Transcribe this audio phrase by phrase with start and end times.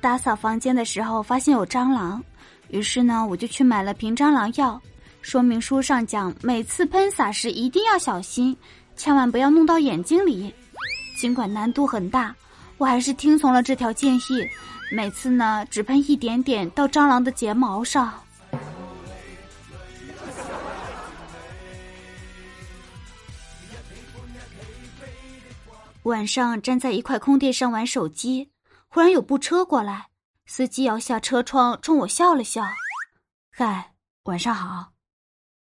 [0.00, 2.22] 打扫房间的时候发现有蟑螂，
[2.68, 4.80] 于是呢，我就去买了瓶蟑螂药。
[5.22, 8.56] 说明书上讲，每次喷洒时一定要小心，
[8.96, 10.54] 千万不要弄到眼睛里。
[11.16, 12.34] 尽管难度很大，
[12.78, 14.48] 我还是听从了这条建议。
[14.90, 18.14] 每次呢，只喷一点点到蟑螂的睫毛上。
[26.04, 28.48] 晚上站在一块空地上玩手机，
[28.90, 30.08] 忽然有部车过来，
[30.46, 32.62] 司机摇下车窗冲我笑了笑
[33.52, 33.92] ：“嗨，
[34.24, 34.92] 晚上好。”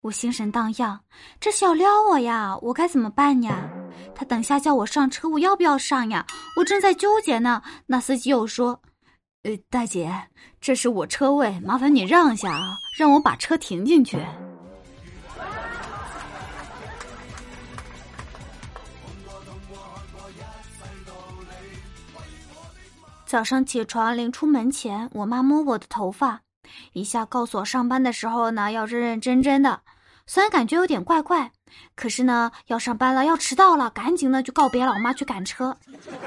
[0.02, 1.02] 我心神荡漾，
[1.40, 2.58] 这是要撩我呀？
[2.62, 3.70] 我该怎么办呀？
[4.16, 6.26] 他等下叫我上车，我要不要上呀？
[6.56, 7.62] 我正在纠结呢。
[7.86, 8.82] 那司机又说
[9.44, 10.30] ：“呃，大姐，
[10.62, 14.18] 这是我车位，麻烦你让一下啊，让我把车停进去。”
[23.28, 26.40] 早上起床临出门前，我妈摸我的头发，
[26.94, 29.82] 一下告诉我上班的时候呢要认认真真的。
[30.26, 31.52] 虽然感觉有点怪怪，
[31.94, 35.76] 可是呢要上班了，要迟到了，赶紧呢就告别老妈去赶车。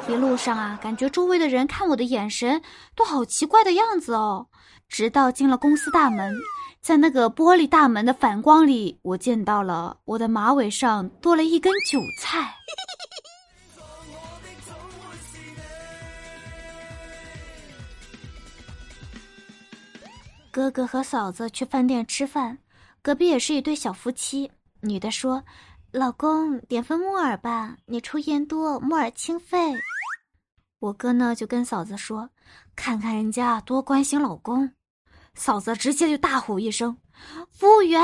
[0.09, 2.61] 一路上啊，感觉周围的人看我的眼神
[2.95, 4.49] 都好奇怪的样子哦。
[4.87, 6.37] 直到进了公司大门，
[6.83, 12.57] 在那个玻璃大门的反光里，我见到了我的马尾上多了一根韭菜。
[20.53, 22.59] 哥哥和嫂子去饭店吃饭，
[23.03, 24.51] 隔壁也是一对小夫妻。
[24.81, 25.45] 女的说
[25.93, 29.73] ：“老公，点份木耳吧，你抽烟多，木耳清肺。”
[30.81, 32.29] 我哥呢就跟嫂子说
[32.75, 34.69] ：“看看人家多关心老公。”
[35.35, 36.97] 嫂子直接就大吼一声
[37.53, 38.03] ：“服务员，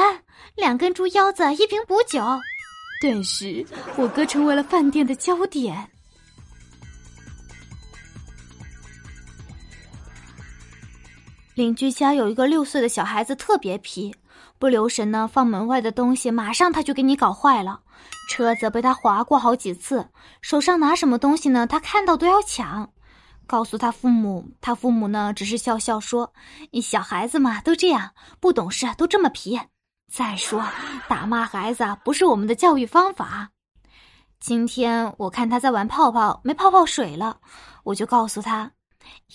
[0.55, 2.23] 两根猪腰子，一瓶补酒。”
[3.03, 3.67] 顿时，
[3.97, 5.91] 我哥成为了饭店的焦点。
[11.57, 14.15] 邻居家有一个六岁的小孩子，特别皮，
[14.59, 17.81] 不留神呢，放门外的东西，马上他就给你搞坏了。
[18.29, 20.07] 车子被他划过好几次，
[20.43, 21.67] 手上拿什么东西呢？
[21.67, 22.91] 他看到都要抢。
[23.47, 26.31] 告诉他父母，他父母呢只是笑笑说
[26.73, 29.59] ：“你小孩子嘛，都这样，不懂事，都这么皮。”
[30.13, 30.63] 再说，
[31.09, 33.49] 打骂孩子不是我们的教育方法。
[34.39, 37.39] 今天我看他在玩泡泡，没泡泡水了，
[37.83, 38.73] 我就告诉他。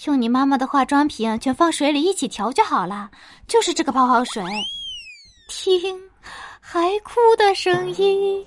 [0.05, 3.11] 用你妈妈的化妆品全放水里一起调就好了，
[3.47, 4.43] 就是这个泡泡水。
[5.47, 5.99] 听，
[6.59, 8.45] 还哭的声音。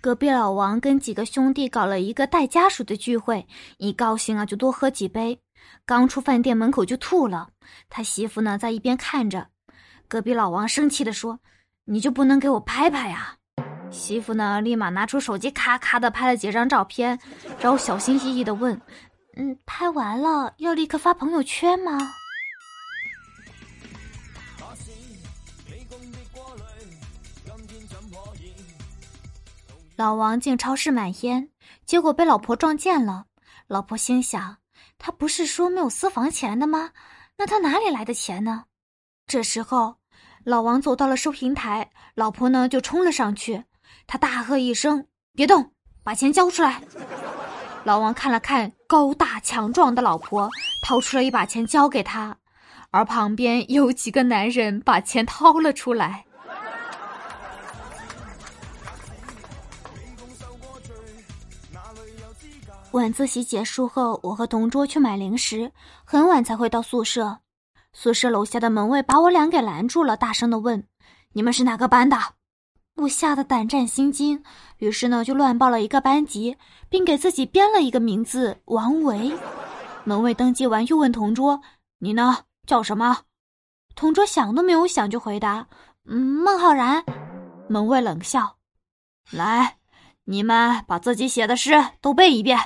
[0.00, 3.46] 隔壁老王跟几个兄弟搞了一个带家属的聚会，
[3.78, 5.38] 一高兴啊就多喝几杯，
[5.86, 7.48] 刚出饭店门口就吐了。
[7.88, 9.46] 他媳妇呢在一边看着，
[10.08, 11.38] 隔壁老王生气的说
[11.86, 13.36] ：“你就不能给我拍拍呀？”
[13.92, 17.18] 媳妇呢，立马拿出手机，咔咔的拍了几张照片，
[17.60, 18.80] 然后小心翼翼的问
[19.36, 21.98] ：“嗯，拍完了要立刻发朋友圈吗？”
[29.96, 31.50] 老王进超市买烟，
[31.84, 33.26] 结果被老婆撞见了。
[33.68, 34.56] 老婆心想
[34.98, 36.90] ：“他不是说没有私房钱的吗？
[37.36, 38.64] 那他哪里来的钱呢？”
[39.28, 39.96] 这时候，
[40.44, 43.62] 老王走到了收银台，老婆呢就冲了上去。
[44.06, 45.72] 他大喝一声：“别动，
[46.02, 46.82] 把钱交出来！”
[47.84, 50.48] 老王看了看高大强壮的老婆，
[50.84, 52.36] 掏出了一把钱交给他，
[52.90, 56.24] 而旁边有几个男人把钱掏了出来。
[62.92, 65.72] 晚自习结束后，我和同桌去买零食，
[66.04, 67.38] 很晚才回到宿舍。
[67.94, 70.86] 宿舍楼下的门卫把我俩给拦住了，大声的问
[71.32, 72.18] ：“你们是哪个班的？”
[72.96, 74.44] 我吓得胆战心惊，
[74.78, 76.56] 于是呢就乱报了一个班级，
[76.88, 79.32] 并给自己编了一个名字王维。
[80.04, 81.62] 门卫登记完又问同桌
[81.98, 82.44] ：“你呢？
[82.66, 83.22] 叫什么？”
[83.96, 85.66] 同桌想都没有想就回答
[86.06, 87.04] ：“嗯，孟浩然。”
[87.68, 88.56] 门卫冷笑
[89.32, 89.78] ：“来，
[90.24, 92.58] 你们把自己写的诗都背一遍。”